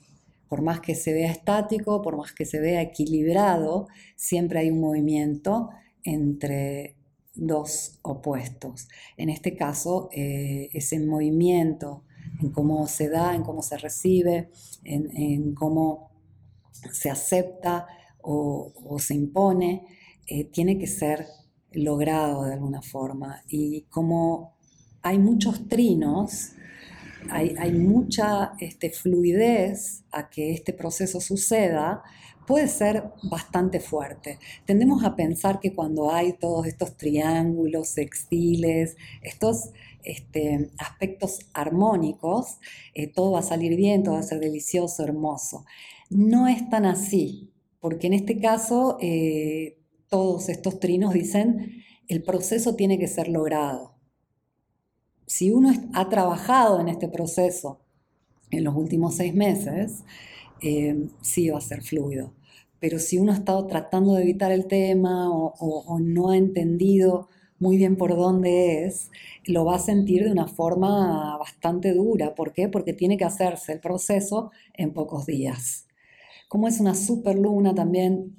Por 0.47 0.61
más 0.61 0.79
que 0.79 0.95
se 0.95 1.13
vea 1.13 1.31
estático, 1.31 2.01
por 2.01 2.17
más 2.17 2.33
que 2.33 2.45
se 2.45 2.59
vea 2.59 2.81
equilibrado, 2.81 3.87
siempre 4.15 4.59
hay 4.59 4.71
un 4.71 4.79
movimiento 4.79 5.69
entre 6.03 6.95
dos 7.35 7.99
opuestos. 8.01 8.87
En 9.17 9.29
este 9.29 9.55
caso, 9.55 10.09
eh, 10.11 10.69
ese 10.73 10.99
movimiento 10.99 12.03
en 12.41 12.51
cómo 12.51 12.87
se 12.87 13.09
da, 13.09 13.35
en 13.35 13.43
cómo 13.43 13.61
se 13.61 13.77
recibe, 13.77 14.51
en, 14.83 15.53
cómo 15.53 16.11
se 16.91 17.09
acepta 17.09 17.87
o, 18.21 18.97
se 18.99 19.15
impone, 19.15 19.85
eh, 20.27 20.45
tiene 20.45 20.77
que 20.77 20.87
ser 20.87 21.25
logrado 21.71 22.43
de 22.43 22.53
alguna 22.53 22.81
forma. 22.81 23.43
Y 23.47 23.81
como 23.83 24.55
hay 25.01 25.17
muchos 25.17 25.67
trinos, 25.67 26.51
hay, 27.29 27.73
mucha 27.73 28.53
este, 28.59 28.89
fluidez 28.89 30.03
a 30.11 30.29
que 30.29 30.51
este 30.51 30.73
proceso 30.73 31.19
suceda, 31.19 32.01
puede 32.49 32.67
ser 32.67 33.11
bastante 33.29 33.79
fuerte. 33.79 34.39
Tendemos 34.65 35.03
a 35.03 35.15
pensar 35.15 35.59
que 35.59 35.75
cuando 35.75 36.11
hay 36.11 36.33
todos 36.33 36.65
estos 36.65 36.97
triángulos 36.97 37.89
sextiles, 37.89 38.97
estos 39.21 39.69
este, 40.03 40.71
aspectos 40.79 41.41
armónicos, 41.53 42.57
eh, 42.95 43.05
todo 43.05 43.33
va 43.33 43.41
a 43.41 43.43
salir 43.43 43.75
bien, 43.75 44.01
todo 44.01 44.15
va 44.15 44.21
a 44.21 44.23
ser 44.23 44.39
delicioso, 44.39 45.03
hermoso. 45.03 45.63
No 46.09 46.47
es 46.47 46.67
tan 46.71 46.85
así, 46.85 47.51
porque 47.79 48.07
en 48.07 48.13
este 48.13 48.39
caso 48.39 48.97
eh, 48.99 49.77
todos 50.07 50.49
estos 50.49 50.79
trinos 50.79 51.13
dicen 51.13 51.83
el 52.07 52.23
proceso 52.23 52.75
tiene 52.75 52.97
que 52.97 53.07
ser 53.07 53.27
logrado. 53.27 53.93
Si 55.27 55.51
uno 55.51 55.71
ha 55.93 56.09
trabajado 56.09 56.81
en 56.81 56.87
este 56.87 57.09
proceso 57.09 57.79
en 58.49 58.63
los 58.63 58.75
últimos 58.75 59.17
seis 59.17 59.35
meses, 59.35 60.03
eh, 60.63 61.09
sí 61.21 61.51
va 61.51 61.59
a 61.59 61.61
ser 61.61 61.83
fluido 61.83 62.38
pero 62.79 62.99
si 62.99 63.17
uno 63.17 63.31
ha 63.31 63.35
estado 63.35 63.67
tratando 63.67 64.13
de 64.13 64.23
evitar 64.23 64.51
el 64.51 64.67
tema 64.67 65.29
o, 65.29 65.99
no 65.99 66.29
ha 66.29 66.37
entendido 66.37 67.29
muy 67.59 67.77
bien 67.77 67.97
por 67.97 68.15
dónde 68.15 68.85
es, 68.85 69.11
lo 69.45 69.65
va 69.65 69.75
a 69.75 69.79
sentir 69.79 70.23
de 70.23 70.31
una 70.31 70.47
forma 70.47 71.37
bastante 71.37 71.93
dura. 71.93 72.35
¿Por 72.35 72.53
qué? 72.53 72.69
Porque 72.69 72.93
tiene 72.93 73.17
que 73.17 73.25
hacerse 73.25 73.73
el 73.73 73.81
proceso 73.81 74.51
en 74.73 74.93
pocos 74.93 75.25
días. 75.25 75.85
Como 76.47 76.67
es 76.67 76.79
una 76.79 76.95
super 76.95 77.37
luna 77.37 77.75
también, 77.75 78.35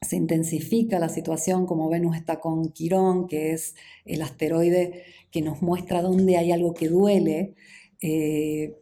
se 0.00 0.16
intensifica 0.16 0.98
la 0.98 1.08
situación, 1.08 1.66
como 1.66 1.88
Venus 1.88 2.16
está 2.16 2.40
con 2.40 2.70
Quirón, 2.72 3.26
que 3.26 3.52
es 3.52 3.74
el 4.04 4.22
asteroide 4.22 5.04
que 5.30 5.42
nos 5.42 5.62
muestra 5.62 6.02
dónde 6.02 6.36
hay 6.36 6.50
algo 6.50 6.74
que 6.74 6.88
duele, 6.88 7.54
eh, 8.00 8.76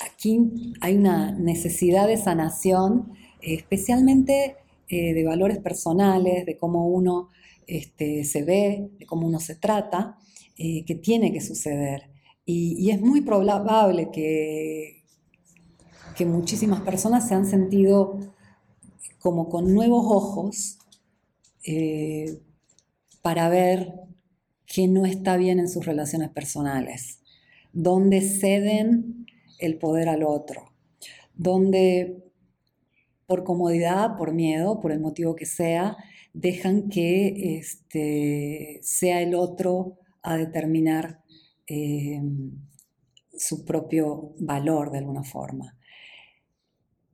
aquí 0.00 0.40
hay 0.80 0.96
una 0.96 1.32
necesidad 1.32 2.08
de 2.08 2.16
sanación, 2.16 3.12
especialmente 3.54 4.56
eh, 4.88 5.14
de 5.14 5.24
valores 5.24 5.58
personales, 5.58 6.46
de 6.46 6.56
cómo 6.56 6.88
uno 6.88 7.28
este, 7.66 8.24
se 8.24 8.42
ve, 8.42 8.90
de 8.98 9.06
cómo 9.06 9.26
uno 9.26 9.40
se 9.40 9.54
trata, 9.54 10.18
eh, 10.56 10.84
que 10.84 10.94
tiene 10.94 11.32
que 11.32 11.40
suceder. 11.40 12.10
Y, 12.44 12.90
es 12.90 13.00
muy 13.00 13.22
probable 13.22 14.10
que, 14.12 15.02
que 16.16 16.24
muchísimas 16.24 16.82
personas 16.82 17.26
se 17.26 17.34
han 17.34 17.44
sentido 17.44 18.20
como 19.18 19.48
con 19.48 19.74
nuevos 19.74 20.04
ojos 20.06 20.78
eh, 21.64 22.38
para 23.22 23.48
ver 23.48 23.92
qué 24.66 24.86
no 24.86 25.04
está 25.04 25.36
bien 25.36 25.58
en 25.58 25.68
sus 25.68 25.84
relaciones 25.84 26.30
personales, 26.30 27.20
donde 27.72 28.20
ceden 28.20 29.26
el 29.58 29.78
poder 29.78 30.08
al 30.08 30.22
otro, 30.22 30.72
donde 31.34 32.25
por 33.26 33.44
comodidad, 33.44 34.16
por 34.16 34.32
miedo, 34.32 34.80
por 34.80 34.92
el 34.92 35.00
motivo 35.00 35.34
que 35.34 35.46
sea, 35.46 35.96
dejan 36.32 36.88
que 36.88 37.56
este, 37.58 38.78
sea 38.82 39.22
el 39.22 39.34
otro 39.34 39.98
a 40.22 40.36
determinar 40.36 41.20
eh, 41.66 42.22
su 43.36 43.64
propio 43.64 44.34
valor 44.38 44.90
de 44.90 44.98
alguna 44.98 45.24
forma. 45.24 45.76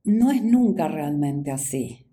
No 0.03 0.31
es 0.31 0.43
nunca 0.43 0.87
realmente 0.87 1.51
así. 1.51 2.05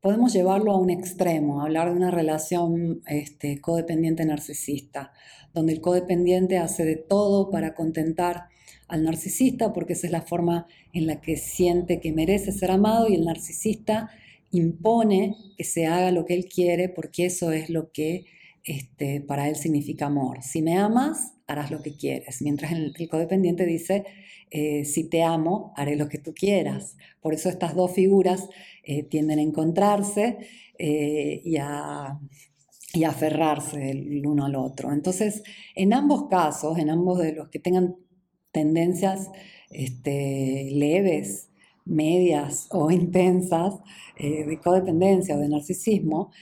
Podemos 0.00 0.32
llevarlo 0.32 0.72
a 0.72 0.78
un 0.78 0.88
extremo, 0.88 1.60
hablar 1.60 1.90
de 1.90 1.96
una 1.96 2.10
relación 2.10 3.02
este, 3.06 3.60
codependiente 3.60 4.24
narcisista, 4.24 5.12
donde 5.52 5.74
el 5.74 5.82
codependiente 5.82 6.56
hace 6.56 6.86
de 6.86 6.96
todo 6.96 7.50
para 7.50 7.74
contentar 7.74 8.46
al 8.88 9.04
narcisista, 9.04 9.74
porque 9.74 9.92
esa 9.92 10.06
es 10.06 10.12
la 10.12 10.22
forma 10.22 10.66
en 10.94 11.06
la 11.06 11.20
que 11.20 11.36
siente 11.36 12.00
que 12.00 12.12
merece 12.12 12.50
ser 12.50 12.70
amado 12.70 13.08
y 13.08 13.14
el 13.14 13.24
narcisista 13.26 14.10
impone 14.50 15.36
que 15.56 15.64
se 15.64 15.86
haga 15.86 16.10
lo 16.10 16.24
que 16.24 16.34
él 16.34 16.46
quiere 16.46 16.88
porque 16.88 17.26
eso 17.26 17.52
es 17.52 17.70
lo 17.70 17.92
que 17.92 18.24
este, 18.64 19.20
para 19.20 19.48
él 19.48 19.56
significa 19.56 20.06
amor. 20.06 20.42
Si 20.42 20.62
me 20.62 20.76
amas, 20.76 21.34
harás 21.46 21.70
lo 21.70 21.82
que 21.82 21.94
quieres, 21.94 22.40
mientras 22.42 22.72
el, 22.72 22.94
codependiente 23.08 23.66
dice, 23.66 24.04
eh, 24.50 24.84
si 24.84 25.08
te 25.08 25.22
amo, 25.22 25.72
haré 25.76 25.96
lo 25.96 26.08
que 26.08 26.18
tú 26.18 26.34
quieras. 26.34 26.96
Por 27.20 27.34
eso 27.34 27.48
estas 27.48 27.74
dos 27.76 27.92
figuras 27.92 28.48
eh, 28.82 29.04
tienden 29.04 29.38
a 29.38 29.42
encontrarse 29.42 30.38
eh, 30.78 31.40
y 31.44 31.56
a 31.56 32.18
y 32.92 33.04
aferrarse 33.04 33.92
el 33.92 34.26
uno 34.26 34.46
al 34.46 34.56
otro. 34.56 34.92
Entonces, 34.92 35.44
en 35.76 35.94
ambos 35.94 36.26
casos, 36.28 36.76
en 36.76 36.90
ambos 36.90 37.20
de 37.20 37.32
los 37.34 37.48
que 37.48 37.60
tengan 37.60 37.94
tendencias 38.50 39.30
este, 39.70 40.70
leves, 40.72 41.50
medias 41.84 42.66
o 42.72 42.90
intensas 42.90 43.74
de 44.18 44.58
codependencia 44.60 45.36
o 45.36 45.38
de 45.38 45.48
narcisismo, 45.48 46.32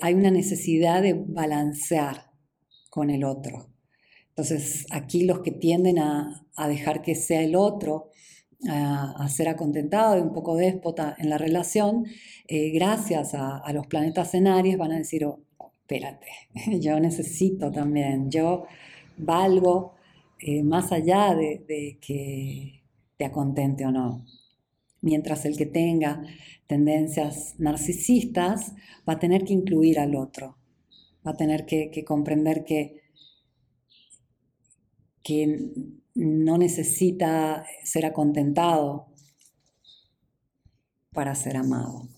hay 0.00 0.14
una 0.14 0.30
necesidad 0.30 1.02
de 1.02 1.12
balancear 1.12 2.30
con 2.88 3.10
el 3.10 3.22
otro. 3.24 3.71
Entonces, 4.32 4.86
aquí 4.90 5.24
los 5.24 5.40
que 5.40 5.50
tienden 5.50 5.98
a, 5.98 6.44
dejar 6.68 7.02
que 7.02 7.14
sea 7.14 7.42
el 7.42 7.54
otro, 7.54 8.10
a, 8.68 9.28
ser 9.28 9.48
acontentado 9.48 10.16
y 10.16 10.22
un 10.22 10.32
poco 10.32 10.56
déspota 10.56 11.14
en 11.18 11.28
la 11.28 11.38
relación, 11.38 12.06
eh, 12.48 12.70
gracias 12.70 13.34
a, 13.34 13.62
los 13.72 13.86
planetas 13.86 14.34
en 14.34 14.46
Aries 14.46 14.78
van 14.78 14.92
a 14.92 14.98
decir, 14.98 15.24
oh, 15.26 15.40
espérate, 15.82 16.26
yo 16.80 16.98
necesito 16.98 17.70
también, 17.70 18.30
yo 18.30 18.64
valgo 19.18 19.94
eh, 20.38 20.62
más 20.62 20.92
allá 20.92 21.34
de, 21.34 21.98
que 22.00 22.82
te 23.16 23.24
acontente 23.24 23.84
o 23.86 23.92
no. 23.92 24.24
Mientras 25.00 25.44
el 25.44 25.56
que 25.56 25.66
tenga 25.66 26.22
tendencias 26.66 27.54
narcisistas 27.58 28.74
va 29.08 29.14
a 29.14 29.18
tener 29.18 29.44
que 29.44 29.52
incluir 29.52 29.98
al 29.98 30.16
otro, 30.16 30.56
va 31.26 31.32
a 31.32 31.36
tener 31.36 31.66
que, 31.66 32.04
comprender 32.04 32.64
que, 32.64 33.01
que 35.22 35.72
no 36.14 36.58
necesita 36.58 37.64
ser 37.84 38.06
acontentado 38.06 39.06
para 41.12 41.34
ser 41.34 41.56
amado. 41.56 42.08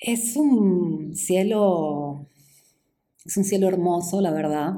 Es 0.00 0.36
un 0.36 1.14
cielo, 1.16 2.28
es 3.24 3.36
un 3.36 3.44
cielo 3.44 3.68
hermoso, 3.68 4.20
la 4.20 4.30
verdad. 4.30 4.74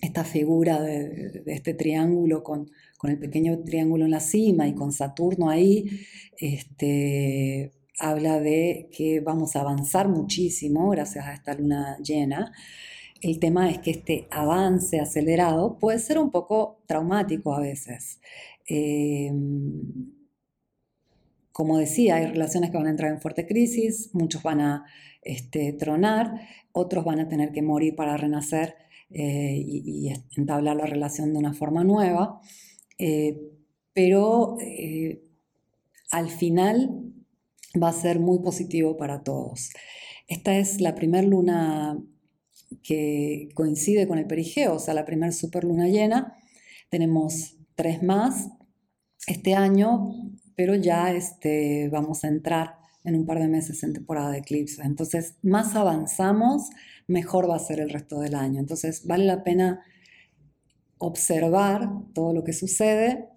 Esta 0.00 0.24
figura 0.24 0.80
de, 0.80 1.42
este 1.46 1.74
triángulo 1.74 2.42
con, 2.42 2.70
el 3.04 3.18
pequeño 3.18 3.58
triángulo 3.64 4.06
en 4.06 4.12
la 4.12 4.20
cima 4.20 4.66
y 4.66 4.74
con 4.74 4.90
Saturno 4.90 5.50
ahí, 5.50 6.06
este, 6.38 7.72
habla 7.98 8.40
de 8.40 8.88
que 8.96 9.20
vamos 9.20 9.56
a 9.56 9.60
avanzar 9.60 10.08
muchísimo 10.08 10.88
gracias 10.90 11.26
a 11.26 11.34
esta 11.34 11.54
luna 11.54 11.98
llena. 11.98 12.52
El 13.24 13.38
tema 13.38 13.70
es 13.70 13.78
que 13.78 13.90
este 13.90 14.28
avance 14.30 15.00
acelerado 15.00 15.78
puede 15.78 15.98
ser 15.98 16.18
un 16.18 16.30
poco 16.30 16.82
traumático 16.86 17.54
a 17.54 17.60
veces. 17.60 18.20
Eh, 18.68 19.32
como 21.50 21.78
decía, 21.78 22.16
hay 22.16 22.26
relaciones 22.26 22.70
que 22.70 22.76
van 22.76 22.86
a 22.86 22.90
entrar 22.90 23.10
en 23.10 23.22
fuerte 23.22 23.46
crisis, 23.46 24.10
muchos 24.12 24.42
van 24.42 24.60
a 24.60 24.84
este, 25.22 25.72
tronar, 25.72 26.38
otros 26.72 27.02
van 27.06 27.18
a 27.18 27.28
tener 27.28 27.50
que 27.52 27.62
morir 27.62 27.96
para 27.96 28.18
renacer 28.18 28.74
eh, 29.08 29.56
y, 29.56 30.12
entablar 30.36 30.76
la 30.76 30.84
relación 30.84 31.32
de 31.32 31.38
una 31.38 31.54
forma 31.54 31.82
nueva. 31.82 32.42
Eh, 32.98 33.40
pero 33.94 34.58
eh, 34.60 35.22
al 36.10 36.28
final 36.28 37.10
va 37.82 37.88
a 37.88 37.92
ser 37.92 38.18
muy 38.18 38.40
positivo 38.40 38.98
para 38.98 39.22
todos. 39.22 39.70
Esta 40.28 40.58
es 40.58 40.82
la 40.82 40.94
primera 40.94 41.26
luna 41.26 41.98
que 42.82 43.48
coincide 43.54 44.06
con 44.06 44.18
el 44.18 44.26
perigeo, 44.26 44.74
o 44.74 44.78
sea, 44.78 44.94
la 44.94 45.04
primera 45.04 45.32
superluna 45.32 45.88
llena. 45.88 46.36
Tenemos 46.90 47.56
tres 47.74 48.02
más 48.02 48.50
este 49.26 49.54
año, 49.54 50.10
pero 50.56 50.74
ya 50.74 51.12
este, 51.12 51.88
vamos 51.90 52.24
a 52.24 52.28
entrar 52.28 52.76
en 53.04 53.16
un 53.16 53.26
par 53.26 53.38
de 53.38 53.48
meses 53.48 53.82
en 53.82 53.92
temporada 53.92 54.30
de 54.30 54.38
eclipse. 54.38 54.82
Entonces, 54.82 55.36
más 55.42 55.76
avanzamos, 55.76 56.70
mejor 57.06 57.48
va 57.48 57.56
a 57.56 57.60
ser 57.60 57.80
el 57.80 57.90
resto 57.90 58.20
del 58.20 58.34
año. 58.34 58.60
Entonces, 58.60 59.06
vale 59.06 59.24
la 59.24 59.44
pena 59.44 59.82
observar 60.98 61.90
todo 62.14 62.32
lo 62.32 62.44
que 62.44 62.52
sucede 62.52 63.28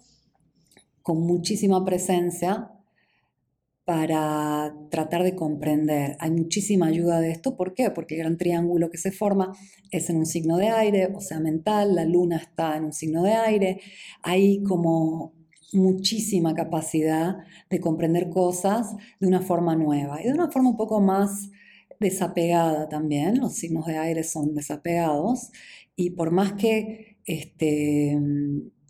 con 1.02 1.20
muchísima 1.20 1.84
presencia 1.84 2.70
para 3.88 4.74
tratar 4.90 5.22
de 5.22 5.34
comprender. 5.34 6.18
Hay 6.20 6.30
muchísima 6.30 6.88
ayuda 6.88 7.22
de 7.22 7.30
esto. 7.30 7.56
¿Por 7.56 7.72
qué? 7.72 7.90
Porque 7.90 8.16
el 8.16 8.20
gran 8.20 8.36
triángulo 8.36 8.90
que 8.90 8.98
se 8.98 9.12
forma 9.12 9.56
es 9.90 10.10
en 10.10 10.18
un 10.18 10.26
signo 10.26 10.58
de 10.58 10.68
aire, 10.68 11.10
o 11.14 11.22
sea, 11.22 11.40
mental, 11.40 11.94
la 11.94 12.04
luna 12.04 12.36
está 12.36 12.76
en 12.76 12.84
un 12.84 12.92
signo 12.92 13.22
de 13.22 13.32
aire. 13.32 13.80
Hay 14.22 14.62
como 14.62 15.32
muchísima 15.72 16.52
capacidad 16.52 17.38
de 17.70 17.80
comprender 17.80 18.28
cosas 18.28 18.94
de 19.20 19.26
una 19.26 19.40
forma 19.40 19.74
nueva 19.74 20.20
y 20.20 20.26
de 20.26 20.34
una 20.34 20.50
forma 20.50 20.68
un 20.68 20.76
poco 20.76 21.00
más 21.00 21.48
desapegada 21.98 22.90
también. 22.90 23.38
Los 23.38 23.54
signos 23.54 23.86
de 23.86 23.96
aire 23.96 24.22
son 24.22 24.54
desapegados 24.54 25.50
y 25.96 26.10
por 26.10 26.30
más 26.30 26.52
que 26.52 27.16
este, 27.24 28.18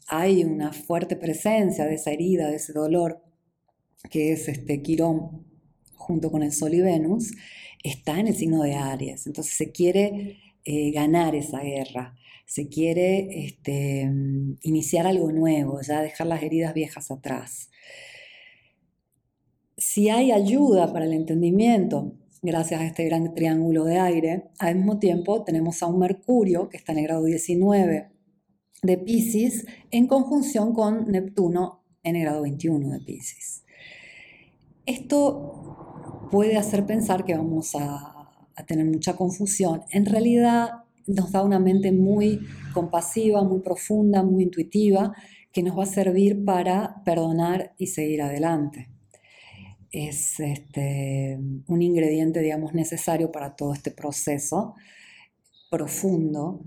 hay 0.08 0.42
una 0.42 0.72
fuerte 0.72 1.14
presencia 1.14 1.84
de 1.84 1.94
esa 1.94 2.10
herida, 2.10 2.48
de 2.48 2.56
ese 2.56 2.72
dolor 2.72 3.27
que 4.10 4.32
es 4.32 4.48
este 4.48 4.82
Quirón 4.82 5.46
junto 5.94 6.30
con 6.30 6.42
el 6.42 6.52
Sol 6.52 6.74
y 6.74 6.80
Venus, 6.80 7.32
está 7.82 8.18
en 8.18 8.28
el 8.28 8.34
signo 8.34 8.62
de 8.62 8.74
Aries. 8.74 9.26
Entonces 9.26 9.54
se 9.54 9.70
quiere 9.72 10.38
eh, 10.64 10.90
ganar 10.90 11.34
esa 11.34 11.60
guerra 11.60 12.18
se 12.48 12.66
quiere 12.66 13.44
este, 13.44 14.10
iniciar 14.62 15.06
algo 15.06 15.30
nuevo, 15.30 15.82
ya 15.82 16.00
dejar 16.00 16.26
las 16.26 16.42
heridas 16.42 16.72
viejas 16.72 17.10
atrás. 17.10 17.68
Si 19.76 20.08
hay 20.08 20.32
ayuda 20.32 20.90
para 20.90 21.04
el 21.04 21.12
entendimiento, 21.12 22.14
gracias 22.40 22.80
a 22.80 22.86
este 22.86 23.04
gran 23.04 23.34
triángulo 23.34 23.84
de 23.84 23.98
aire, 23.98 24.44
al 24.58 24.76
mismo 24.76 24.98
tiempo 24.98 25.44
tenemos 25.44 25.82
a 25.82 25.88
un 25.88 25.98
Mercurio 25.98 26.70
que 26.70 26.78
está 26.78 26.92
en 26.92 26.98
el 27.00 27.04
grado 27.04 27.24
19 27.24 28.08
de 28.82 28.96
Pisces 28.96 29.66
en 29.90 30.06
conjunción 30.06 30.72
con 30.72 31.12
Neptuno 31.12 31.84
en 32.02 32.16
el 32.16 32.22
grado 32.22 32.40
21 32.40 32.88
de 32.88 33.00
Pisces. 33.00 33.64
Esto 34.88 36.28
puede 36.30 36.56
hacer 36.56 36.86
pensar 36.86 37.26
que 37.26 37.36
vamos 37.36 37.74
a, 37.74 38.14
tener 38.66 38.86
mucha 38.86 39.14
confusión. 39.16 39.82
En 39.90 40.06
realidad 40.06 40.84
nos 41.06 41.30
da 41.30 41.42
una 41.42 41.58
mente 41.60 41.92
muy 41.92 42.40
compasiva, 42.72 43.44
muy 43.44 43.60
profunda, 43.60 44.22
muy 44.22 44.44
intuitiva, 44.44 45.14
que 45.52 45.62
nos 45.62 45.78
va 45.78 45.82
a 45.82 45.86
servir 45.86 46.42
para 46.42 47.02
perdonar 47.04 47.74
y 47.76 47.88
seguir 47.88 48.22
adelante. 48.22 48.88
es 49.92 50.40
este, 50.40 51.38
un 51.66 51.82
ingrediente, 51.82 52.40
digamos, 52.40 52.72
necesario 52.72 53.30
para 53.30 53.56
todo 53.56 53.74
este 53.74 53.90
proceso 53.90 54.74
profundo, 55.70 56.62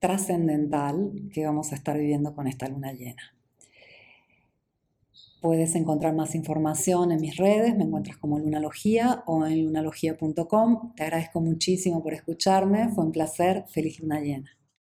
trascendental 0.00 1.12
que 1.32 1.46
vamos 1.46 1.70
a 1.70 1.76
estar 1.76 1.96
viviendo 1.96 2.34
con 2.34 2.48
esta 2.48 2.68
luna 2.68 2.92
llena. 2.92 3.39
Puedes 5.40 5.74
encontrar 5.74 6.14
más 6.14 6.34
información 6.34 7.12
en 7.12 7.20
mis 7.20 7.36
redes, 7.36 7.74
me 7.74 7.84
encuentras 7.84 8.18
como 8.18 8.38
Lunalogía 8.38 9.24
o 9.26 9.46
en 9.46 9.64
lunalogía.com. 9.64 10.92
Te 10.94 11.02
agradezco 11.04 11.40
muchísimo 11.40 12.02
por 12.02 12.12
escucharme, 12.12 12.90
fue 12.90 13.04
un 13.04 13.12
placer, 13.12 13.64
feliz 13.68 14.00
luna 14.00 14.20
llena. 14.20 14.59